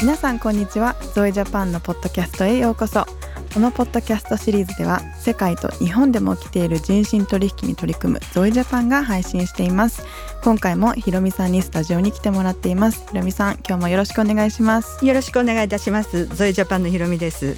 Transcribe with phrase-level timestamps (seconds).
[0.00, 0.94] 皆さんこんにちは。
[1.14, 3.04] ゾエジャパンのポッドキャストへようこそ。
[3.52, 10.02] このポッドキャストシリーズでは世界と日本でも起きている人身取引に取り組むゾエジャパンが配信しています。
[10.44, 13.06] 今回もひろみさんにスタジオに来てもらっています。
[13.08, 15.04] ひろみさん今日もよろしくお願いします。
[15.04, 16.26] よろしくお願いいたします。
[16.26, 17.56] ゾエジャパンのひろみです。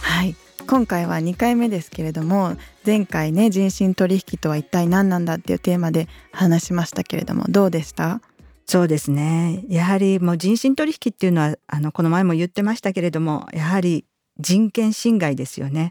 [0.00, 0.34] はい
[0.66, 2.56] 今回は2回目ですけれども
[2.86, 8.20] 前回ね人身取引とは一体何なんだっていうテーマで話しましたけれどもどうでした？
[8.64, 9.64] そうですね。
[9.68, 14.06] やはりもう人身取引っていうのはあのこの前も言ってましたけれどもやはり
[14.38, 15.90] 人権侵害ですよね。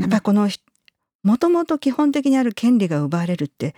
[0.00, 0.48] やっぱりこの
[1.22, 3.74] もともと基本的にある権利が奪われるって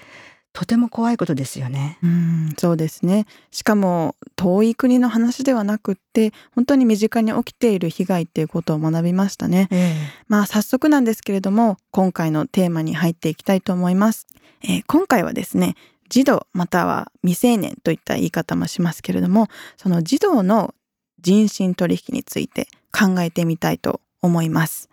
[0.53, 1.99] とても怖いことですよね。
[2.03, 9.69] うんそうですねしかも遠い国の話ではなくって本当に身近に起きている被害っていうことを学びましたね。
[9.71, 9.95] えー、
[10.29, 14.27] まあ早速なんですけれども今回のテーマに入っていきたいと思います。
[14.63, 15.75] えー、今回はですね
[16.09, 20.75] 児童または未成年といった言い方もしますけれどもその児童の
[21.23, 24.91] 人身取引について考えてみたいと思います。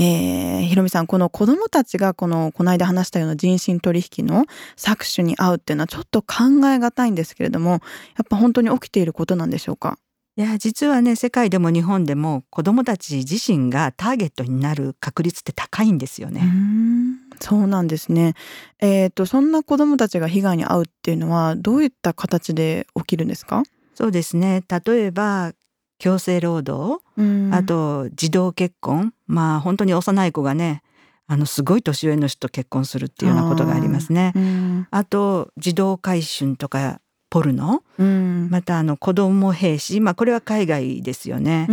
[0.00, 4.44] えー、ひろみさんこの子どもたちがこのこの間話したような人身取引の
[4.76, 7.80] 搾取に遭うっていうのはちょっと考えがたいんですけれどもやっ
[8.30, 9.98] ぱ本当に起きていることなんでしょうか？
[10.36, 16.44] いや実はね世界でも日本でも子どもたち自身がターゲットになる確率って高いんですよね。
[17.40, 18.34] そうなんですね。
[18.78, 23.64] えっ、ー、とそんな子どもたちが被害に遭うっていうのはどういった形で起きるんですか？
[23.96, 24.62] そうですね。
[24.86, 25.54] 例えば
[25.98, 27.02] 強制労働、
[27.52, 29.12] あと児童結婚。
[29.26, 30.82] まあ本当に幼い子がね
[31.26, 34.32] あのすごい年上の人と結婚するっていうようなことがありますね。
[34.90, 37.82] あと児童買春とかポルノ、
[38.50, 40.00] またあの子供兵士。
[40.00, 41.66] まあこれは海外ですよね。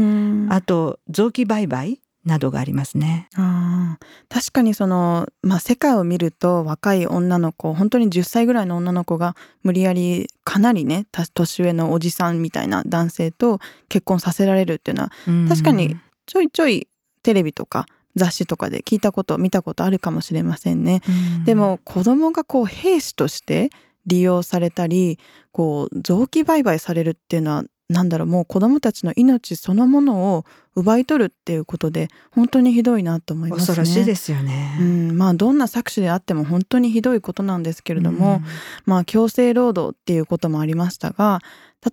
[0.49, 3.29] あと臓器売買などがありますね。
[3.35, 3.97] あ
[4.29, 13.59] 確かにその、まあ、世界を見ると若い女の子本当に10歳ぐらいの女の子が無理やりかなりね年上のおじさんみたいな男性と
[13.89, 15.11] 結婚させられるっていうのは、
[15.47, 16.87] 確かにちょいちょい
[17.21, 21.01] テレビとか雑誌とかで聞いたこと見たことあるかもしれませんね。
[21.45, 23.69] でも子供がこう兵士として
[24.05, 25.19] 利用されたり
[25.51, 33.65] こう臓器売買されるっていうのはなんだろうもう子供たちの命そのものを奪い取るっていうことで本当にひどいなと思いますね。
[33.65, 34.77] 恐ろしいですよね。
[34.79, 38.45] うん、まあどんな搾取であっても本当にひどいことなんですけれども、うん、
[38.85, 41.41] まあ強制労働っていうこともありましたが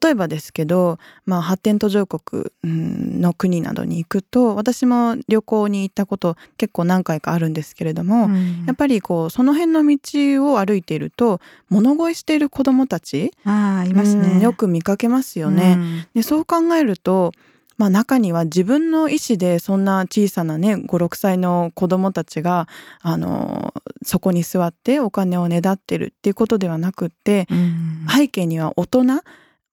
[0.03, 15.76] 例えばですけど、まあ、発展途上国の国などに行くと私も旅行に行ったこと結構何回かあるんですけれども、うん、やっぱりこうその辺の道を歩いていると物乞いしている子どもたちあいますね、よく見かけますよね。
[15.78, 17.32] うん、でそう考えると
[17.77, 22.69] まあ、中には自分の意思でそんな小さなね56歳の子どもたちが
[23.00, 23.75] あの
[24.05, 29.05] そこに座ってお金をねだってるっていうことではなくって、うん、背景には大人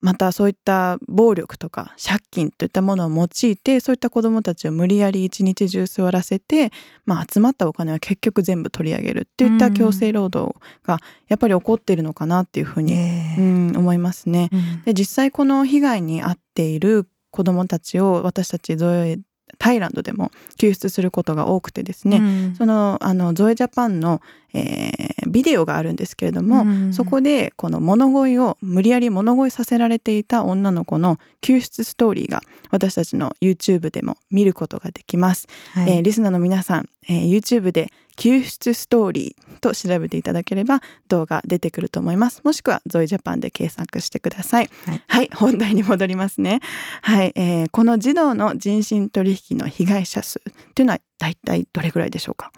[0.02, 6.72] またそういった暴力とか借金といったものを用いてそういった子どもたちを無理やり一日中座らせて、
[7.06, 14.50] まあ、集まったお金は結局全部取り上げるっていった強制労働がやっぱり起こっているのかなっていうふうに、うん、思いますね。
[14.86, 19.20] で実際この被害に遭っている子どもたちを私たちゾエ
[19.58, 24.22] タイランドでも救出することが多くてですね、うん、そのあのゾエジャパンの、
[24.54, 35.48] えー、ビデオがあるんですけれども、うん、そこでこの物乞いを無理やり物乞いさせられていた女の子の救出ストーリーが私たちの YouTube でも見ることができます。
[35.74, 42.42] はい、えー、リスナーの皆さん、えー、YouTube で救出ストーリーと調べていただければ動画出てくると思います。
[42.44, 44.70] もしくはゾイジャパンで検索してください。
[44.86, 46.60] はい、はい、本題に戻りますね。
[47.02, 50.42] はい、えー、この児童の人身取引の被害者数
[50.76, 52.52] というのはだいたいどれぐらいでしょうか？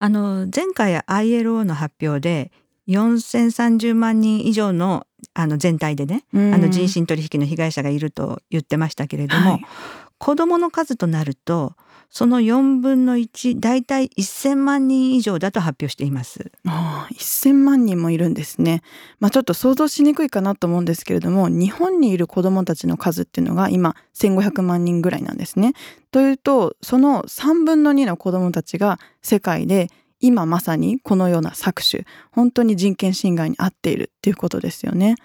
[0.00, 2.50] あの前回 ILO の発表で
[2.88, 9.66] 4030万人以上のあの全体でね、あの人身取引の被害者がいると言ってましたけれども、はい、
[10.18, 11.74] 子どもの数となると
[12.10, 18.82] その4分の1大体1000万人以上だと発表していますああ1000万人もいるんですね、
[19.20, 25.74] まあ、ちょっと想像しにくいかなと思うんですけれども日本にいる子どもたちの数っていうのが今1500万人ぐらいなんですね。
[26.10, 29.90] というとその3分の2の子どもたちが世界で
[30.20, 35.16] 今まさにこのような搾取本当に人権侵害に遭っているっていうことですよね。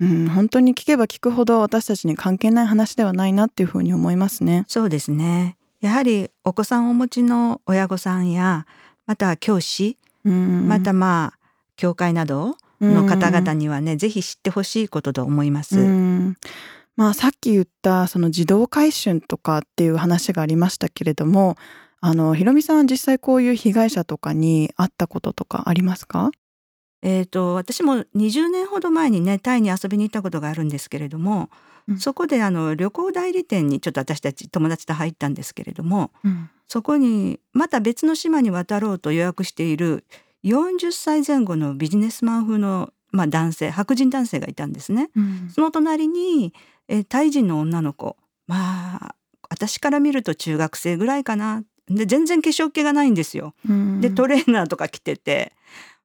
[0.00, 4.64] うん、本当に聞けば聞くほど私たちに関係ない話ではないなっていうふうに思いますね。
[4.68, 5.56] そうですね。
[5.84, 8.66] やはりお子さんをお持ちの親御さんや
[9.06, 9.98] また教師、
[10.68, 11.38] またまあ
[11.76, 15.76] 教会などの方々にはね、ぜひ知ってほしいことと思います。
[16.96, 21.56] まあ、さっき言ったその児童回春とかっていう話がありましたけれども
[22.00, 26.30] あのひろみさんは実際こういう被害者とかに会ったこととかありますか？
[27.06, 31.50] えーと、私も20年ほど前にねタイに遊びに行ったことがあるんですけれども、
[31.86, 40.04] うん、そこであの旅行代理店にちょっと私たち友達と入ったんですけれども、うん、そこにまた別の島に渡ろうと予約している
[40.44, 45.10] 40歳前後のビジネスマン風の、まあ、男性白人男性がいたんですね。
[45.14, 46.54] うん、その隣に、
[46.88, 48.16] えー、タイ人の女の子。
[48.46, 49.14] まあ
[49.50, 51.64] 私から見ると中学生ぐらいかな。
[51.86, 53.54] で全然化粧気がないんですよ。
[54.00, 55.52] でトレーナーとか着てて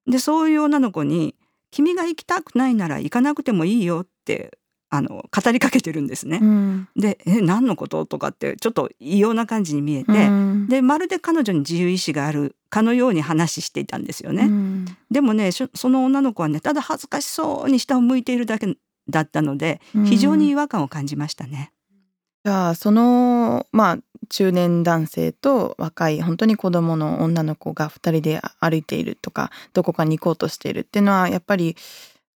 [0.06, 1.34] でそういう女の子に
[1.70, 4.58] 「君が行きたくないなら行かなくてもいいよ」って
[4.92, 6.40] あの語りかけてるんですね。
[6.42, 14.44] うん、で「え何のこと?」とかってちょっと異様な感じに見えて、うん、でまるで彼女に自由意志があるかのように話していたんですよね。
[14.44, 18.76] うん、でもねその女の子はねただ恥ずかしそうに下を向いているだけ
[19.08, 21.72] だったので非常に違和感を感じましたね。
[22.44, 23.98] じゃあそのまあ
[24.28, 31.76] 中年男性と若い本当に子供の女の子が2人で歩いているとかどこかに行こうとしているっていうのはやっぱり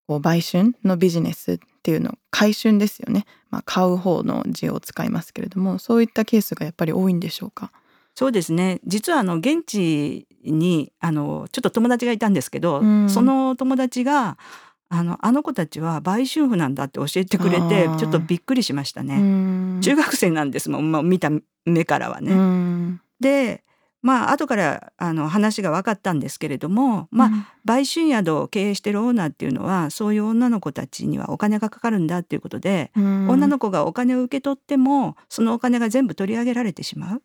[0.07, 7.71] こう売春のビジネスっていうの買春ですよね、まあ、買う方の字を使いますけれどもそういったケースがやっぱり多いんでしょうか？
[8.15, 8.81] そうですね。
[8.87, 14.39] 実はあの現地にあのちょっと友達がいたんですけど、うん、その友達が
[14.89, 19.81] あのあの子たちは売春婦なんだって教えてくれてちょっとびっくりしましたね。
[19.81, 21.31] 中学生なんですもん、まあ、見た
[21.65, 23.01] 目からはね。
[23.21, 23.65] で
[24.05, 27.31] まあ後からあの話が分かったんですけれども、まあ、
[27.65, 37.23] 売春宿を経営してるオーナーっていうのはそういう女の子たちにはお金がかかるんだっていうことで、女の子がお金を受け取ってもそのお金が全部取り上げられてしまう。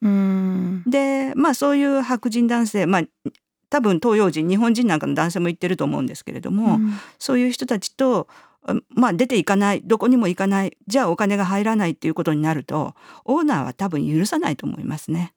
[0.90, 3.02] でまあそういう白人男性、まあ、
[3.70, 8.28] 多分東洋人日本人なんかの男性も言ってると思うんですけれども、うん、そういう人たちと
[8.90, 12.94] まあ出ていかないどこにも行かないじゃあお金が入らないっていうことになると
[13.26, 15.34] オーナーは多分許さないと思いますね。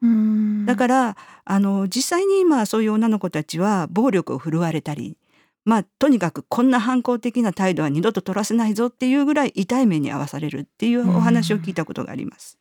[0.66, 5.16] だからあの実際に今そういう女の子たちは暴力を振るわれたり
[5.64, 12.58] まあとにかくこんな反抗的な態度は二度と取らせないぞっていうぐらい痛い目に遭わされるっていうお話を聞いたことがあります。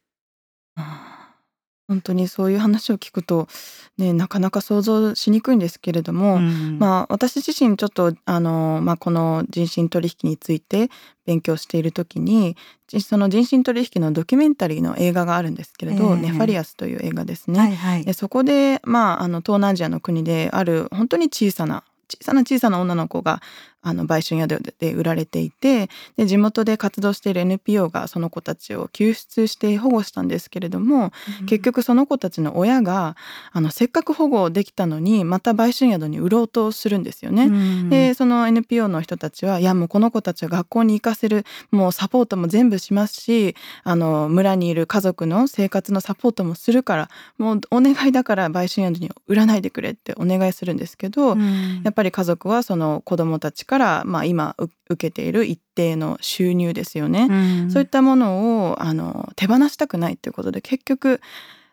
[1.91, 3.49] 本当にそういう話を聞くと、
[3.97, 10.89] ね、なかなか想像しにくいんですけれども、うん、まあ私自身ちょっとあの、まあ、この人身取引について
[11.25, 12.55] 勉強している時に
[13.01, 17.59] その人身取引のドキュメンタリーの映画があるんですけれど「えー、ネファリアス」という映画ですね。
[17.59, 23.41] はいはい、でそこで、まあ、あの東南アジアの国である本当に小さな小さな小さな女の子が
[23.81, 31.11] あの売春宿で売られていてで地元で活動している NPO がその子たちを救出して保護したんですけれども、
[31.41, 33.15] うん、結局その子たちの親が
[33.51, 37.45] あのせっかく保護できたのにまた売春宿に売ろうとするんですよね。
[37.45, 61.21] うん、でその NPO の人たちはいやもうこの子たちは学校に行かせるもうサポートも全部しますしあの村にいる家族の生活のサポートもするからもうお願いだから売春宿に売らないでくれってお願いするんですけど、うん、やっぱり家族はその子どもたちから、まあ、今受けている一定の収入ですよね、うん、そういったものをあの手放したくないということで結局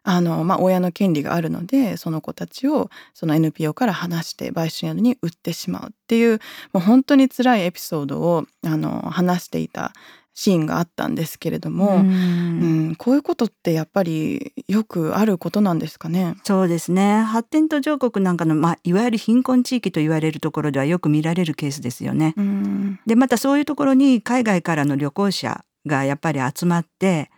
[0.04, 6.38] あの、まあ、親の権利があるのでその子たちをその NPO から離して売春宿に売ってしまうっていう
[6.72, 9.92] もう本当に辛いエピソードをあの話していた
[10.40, 16.36] シーンがあったんですけれども、うん、うん、こういうことってやっぱりよくあることなんですかね？
[16.44, 22.34] そうですね発展途上国なんかの、まあ、いわゆる貧困地域と言われるところではよく見られるケースですよね。
[22.36, 27.32] うん、でまたそういうところに海外からの旅行者がやっぱり集まって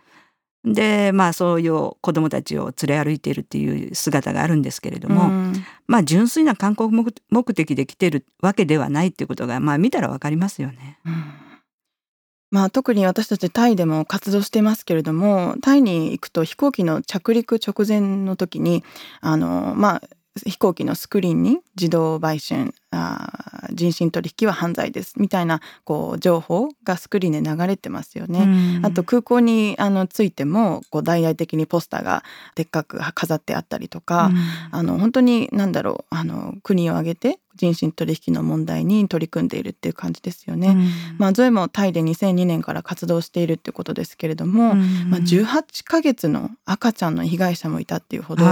[0.63, 5.53] でまあそういう子どもたちを連れ歩いているっていう姿があるんですけれども、うん、
[5.87, 10.99] まあ純粋な観光目的で来てるわけではないっていうことがまあ見たらわかりますよね。
[11.03, 11.50] うん
[12.51, 18.83] まあ、特に私たちタイでも活動してますけれどもタイに行くと飛行機の着陸直前の時に
[19.21, 20.01] あの、まあ、
[20.45, 28.81] 飛行機のスクリーンに自動売春あ人身取引は犯罪ですみたいなこう情報がスクリーンで流れてますよね。
[28.83, 32.23] あと空港にあの着いてもこう大々的にポスターが
[32.55, 34.31] でっかく飾ってあったりとか、
[34.71, 40.69] あの本当に何だろうあの国を挙げて人身取引の問題に取り組んでいるっていう感じですよね。
[40.69, 48.43] うん、まあゾエもタイで2002年から活動しているってことですけれども、うん、まあ、18ヶ月の赤ちゃんの被害者もいたっていうほど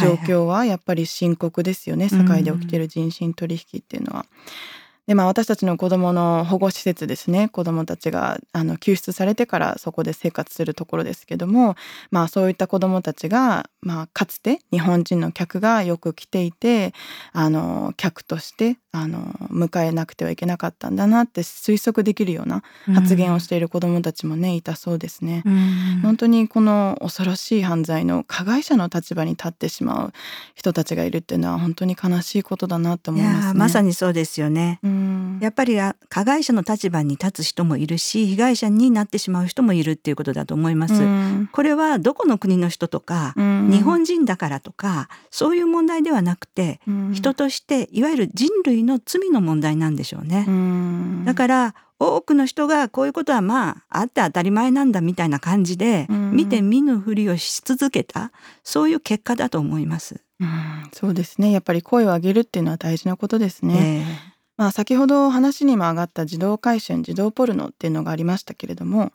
[0.00, 4.26] 状況はやっぱり深刻ですよね、世界で起きている人身取引っていうのは。
[5.06, 11.76] でまあ私たちの子どもの保護施設ですね子どもたちがあの救出されてからそこで生活するところですけども
[12.10, 16.94] まあそういった子どもたちが、まあ、かつて日本人の客がよく来ていて
[17.32, 19.18] あの客としてあの
[19.50, 22.62] 迎えなくてはいけなかったんだなって推測できるような
[22.94, 25.42] 発言をしている子どもたちもね、いたそうですね。
[26.02, 30.12] 本当にこの恐ろしい犯罪の加害者の立場に立ってしまう
[30.54, 33.54] 人たちがいるっていうのは本当に悲しいことだなと思いますね。
[33.58, 34.78] まさにそうですよね。
[35.40, 35.76] やっぱり
[36.08, 40.94] 加害者の立場に立つ人もいるし被害者になってしまう人もいるっていうことだと思います。
[41.52, 46.80] これはどこの国の人とか日本人だからとかそういう問題ではなくて
[47.12, 50.46] 人としていわゆる人類の罪の問題なんでしょうね。
[51.24, 58.32] だから多くの人がこういうことはまああって当たり前なんだみたいな感じで見て見ぬふりをし続けた
[58.62, 60.20] そういう結果だと思います。
[60.40, 61.52] うん、そうですね。
[61.52, 64.04] やっぱり声を上げるっていうのは大事なことですね。
[64.06, 69.12] えーまあ、先ほど話にも上がった児童回春児童ポルノっていうのがありましたけれども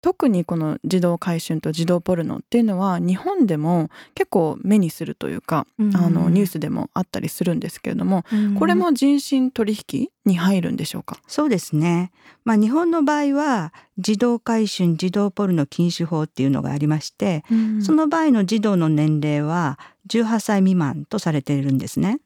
[0.00, 11.18] 特にこの児童回春と児童ポルノっていうのは日本でも結構目にするというか、うん、あのニュースでもあったりするんですけれども、うん、これも人身取引に入るんでしょうか？
[11.26, 12.12] そうですね、
[12.44, 22.20] まあ、日本の場合は児童回春児童ポルノ禁止法っていうのがありまして、うん、その場合の児童の年齢は18歳未満とされているんですね。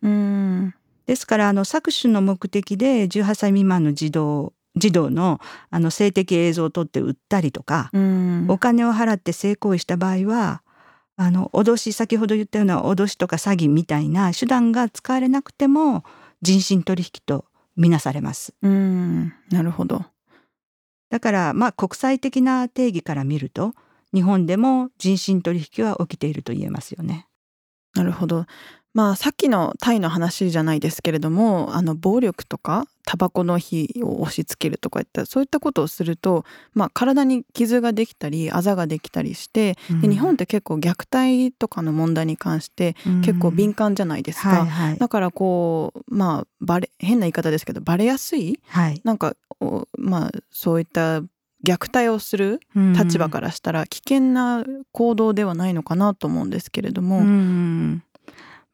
[1.06, 5.40] ですからあの搾取の目的で18歳未満の児童児童の
[5.70, 10.62] あの性的映像を撮って売ったりとか、うん、お金を払って性行為した場合は
[11.16, 16.04] あの脅し先ほど言ったような脅しとか詐欺みたいな手段が使われなくても
[16.40, 17.44] 人身取引と
[17.76, 18.54] みなされます。
[18.62, 20.04] うんなるほど。
[21.10, 23.74] だからまあ国際的な定義から見ると
[24.14, 27.26] 日本でも人身取引は起きていると言えますよね。
[27.94, 28.46] なるほど。
[28.94, 36.44] まあさっきのタイの話じゃないですけれどもあの暴力とかタバコの火を押し付けるとかいったそういったことをすると、
[36.74, 42.94] まあ、体に傷ができたりあざができたりして、うん、で日本って結構虐待とかの問題に関して
[43.24, 49.34] 結構敏感じゃないですか、うんはいはい、だからこうまあバレ変な言い方ですけどバレやすい、はい、なんか
[49.96, 51.22] まあそういった
[51.64, 57.18] 虐待をする立場からしたら危険な行動ではないのかなと思うんですけれども。
[57.18, 58.02] うん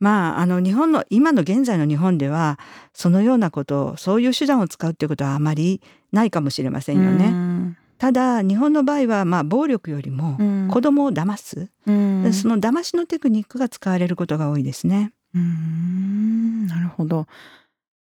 [0.01, 2.59] まあ、あの日本の今の現在の日本では
[2.93, 7.77] そのようなことそういう手段を使うっていうことはあまりないかもしれませんよね。
[7.99, 10.39] ただ日本の場合はまあ暴力よりも
[10.71, 15.13] 子供を騙す、うん、その騙しのテクニックが使われることが多いですね。
[15.35, 17.27] うんなるほど。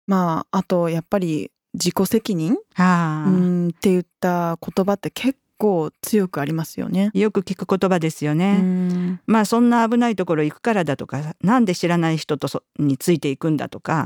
[0.05, 2.57] まああとやっぱり自己責任？
[2.77, 7.11] うんって言った言葉って結構強くありますよね。
[7.13, 9.19] よく聞く言葉ですよね。
[9.25, 14.05] まあそんな危ないところ行くからだとかなんで知らない人とについていくんだとか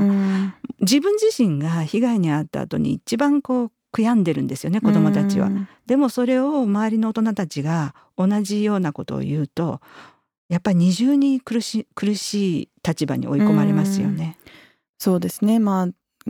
[0.81, 5.49] 自分自身が被害に遭った後に一番こう悔やんでるんですよね子供たちは。
[5.87, 9.81] でもそれを周りの大人たちが同じようなことを言うと
[10.49, 14.37] やっぱり二重に苦し苦しい立場に追い込まれますよね。
[14.99, 15.59] そうですね。
[15.59, 15.87] まあ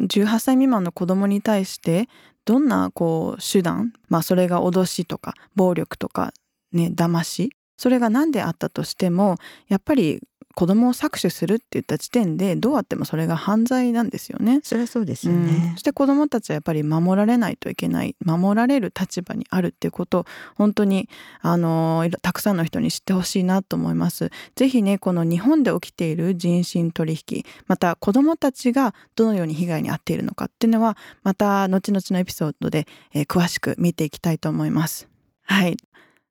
[0.08, 2.08] 18歳未満の子供に対して
[2.46, 6.34] どんなこう手段まあそれが脅しとか暴力とか
[6.72, 9.38] ね騙しそれが何であったとしても
[9.68, 10.22] やっぱり
[10.60, 14.60] 子供を搾取するって言った時点でどうあってもそれが犯罪なんですよね。
[14.62, 20.26] それはそうですよね、うん、そして子供たちはやっぱり守られないといけない守られる立場にあるっていうことを
[20.56, 21.08] 本当に
[21.40, 24.32] あのたくさんの人に知ってほしいなと思います。
[24.58, 35.08] ぜひねこの日本で起きている人身取引また子供たちがどのように被害に遭っているのかっていうのはまた後々のエピソードで、えー、詳しく見ていきたいと思います。
[35.44, 35.78] はい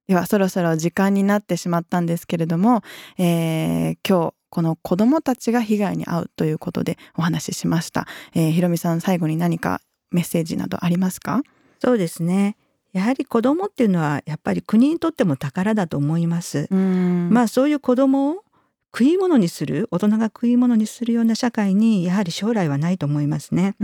[0.08, 2.82] ではそろそろ時間になってしまったんですけれども、
[3.18, 11.42] えー、今日この子どもたちが被害に遭うということでお話ししました、えー、ひろみさん最後に何かメッセージなどありますか？
[11.78, 12.56] そうですね。
[12.94, 16.66] やはり子供っていうのはやっぱり国にとっても宝だと思います。
[16.72, 18.44] まあそういう子供を
[18.90, 23.76] 食い物にする大人が食い物にするような社会にやはり将来はないと思いますね。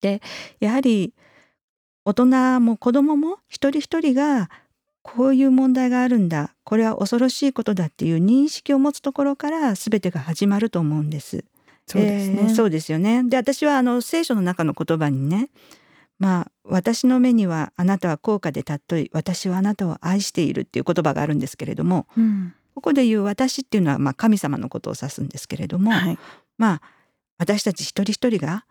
[0.00, 0.22] で
[0.60, 1.12] やはり
[2.04, 4.48] 大人も子供も一人一人が
[5.02, 6.54] こういう問題があるんだ。
[6.64, 11.44] これは恐ろしいことだっていう認識を持つところから全てが始まると思うんです。
[11.86, 13.22] そうですね、えー、そうですよね。
[13.24, 15.50] で私はあの聖書の中の言葉にね
[16.18, 26.18] まあ私の目にはあなたは高価で尊い私はあなたを愛しているっていう言葉があるんですけれども、うん、ここで言う私っていうのはまあ神様のことを指すんですけれども、はい、
[26.58, 26.82] まあ
[27.38, 28.64] 私たち一人一人が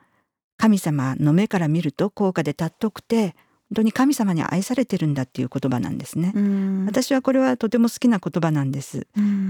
[0.57, 6.33] 神様の目から見ると高価で尊くて本当に神様に愛されてるんだっていう言葉なんですね。
[6.87, 9.07] 私はこれはとても好きな言葉なんです。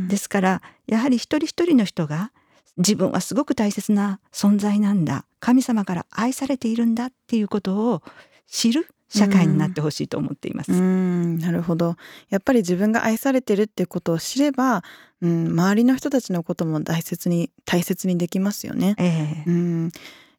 [0.07, 2.31] ですからやはり一人一人の人が
[2.77, 8.01] 自分はすごく大切な存在なんだ神様から愛されているんだっていうことを
[8.47, 10.71] 知る社会になってほしいと思っています。
[10.71, 11.95] うんなるほど
[12.29, 14.83] やっぱり自分が愛されてるっていうことを知れば、
[15.21, 18.95] うん、周りの人たちのことも大切に大切にできますよね。
[18.97, 19.91] えー、うん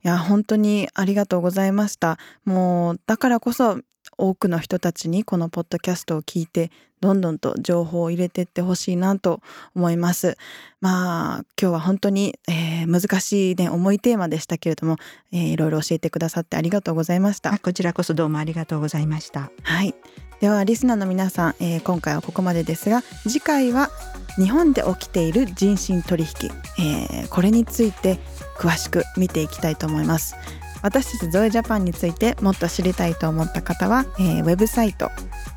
[0.05, 2.19] いや本当にありがとうございました。
[2.45, 3.79] もうだからこそ
[4.19, 9.41] 多くの人たちにこのポッドキャストを聞いてどんどんと情報を入れていってほしいなと
[9.75, 10.37] 思います。
[10.81, 14.97] まあ今日は本当に、えー、難しいね重いテーマでしたけれども、
[15.33, 17.59] えー、いろいろ教えてくださってありがとうございました。
[17.59, 19.51] こちらこそどうもありがとうございました。
[19.63, 19.95] はい。
[20.41, 23.91] ではリスナーの皆さん、えー、今回はここまでですが次回は
[24.37, 26.51] 日本で起きている人身取引、
[26.85, 28.19] えー、これについて
[28.57, 30.35] 詳しく見ていきたいと思います。
[30.83, 35.11] 私たちゾエジャパンについてもっと知りたいと思った方は、えー、ウェブサイト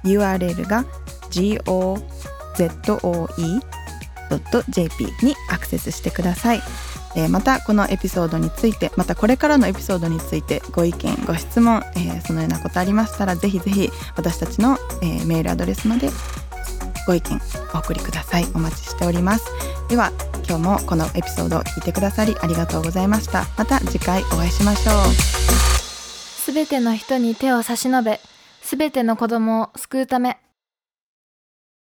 [0.03, 0.85] URL が
[1.31, 1.85] gozoe.jp
[5.23, 6.61] にアクセスしてください、
[7.15, 16.11] えー、またこのエピソードについてまたこれからのエピソードについてご意見ご質問、えー、そのようなことありましたらぜひぜひ私たちの、え、メールアドレスまで
[17.07, 17.39] ご意見
[17.73, 18.47] お送りください。
[18.55, 19.45] お待ちしております。
[19.89, 20.11] では
[20.47, 23.45] 今日もこのエピソードを聞いてくださりありがとうございました。
[23.57, 25.13] また次回お会いしましょう。
[26.45, 28.19] すべての人に手を差し伸べ
[28.61, 30.37] すべての子供を救うため